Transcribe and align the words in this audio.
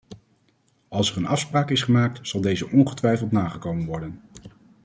Als 0.87 1.11
er 1.11 1.17
een 1.17 1.25
afspraak 1.25 1.69
is 1.69 1.81
gemaakt, 1.81 2.27
zal 2.27 2.41
deze 2.41 2.69
ongetwijfeld 2.69 3.31
nagekomen 3.31 3.85
worden. 3.85 4.21